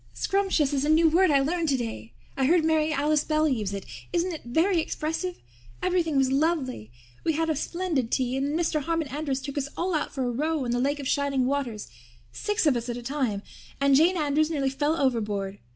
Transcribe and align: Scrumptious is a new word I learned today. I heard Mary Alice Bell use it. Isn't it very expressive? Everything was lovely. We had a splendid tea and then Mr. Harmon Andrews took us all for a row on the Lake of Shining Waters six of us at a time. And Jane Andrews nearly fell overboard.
Scrumptious 0.15 0.73
is 0.73 0.83
a 0.83 0.89
new 0.89 1.07
word 1.07 1.29
I 1.29 1.41
learned 1.41 1.69
today. 1.69 2.11
I 2.35 2.45
heard 2.47 2.65
Mary 2.65 2.91
Alice 2.91 3.23
Bell 3.23 3.47
use 3.47 3.71
it. 3.71 3.85
Isn't 4.11 4.33
it 4.33 4.41
very 4.45 4.79
expressive? 4.81 5.37
Everything 5.83 6.17
was 6.17 6.31
lovely. 6.31 6.89
We 7.23 7.33
had 7.33 7.51
a 7.51 7.55
splendid 7.55 8.09
tea 8.09 8.35
and 8.35 8.47
then 8.47 8.57
Mr. 8.57 8.81
Harmon 8.81 9.09
Andrews 9.09 9.43
took 9.43 9.59
us 9.59 9.69
all 9.77 9.93
for 10.09 10.23
a 10.23 10.31
row 10.31 10.65
on 10.65 10.71
the 10.71 10.79
Lake 10.79 10.99
of 10.99 11.07
Shining 11.07 11.45
Waters 11.45 11.87
six 12.31 12.65
of 12.65 12.75
us 12.75 12.89
at 12.89 12.97
a 12.97 13.03
time. 13.03 13.43
And 13.79 13.95
Jane 13.95 14.17
Andrews 14.17 14.49
nearly 14.49 14.71
fell 14.71 14.97
overboard. 14.99 15.59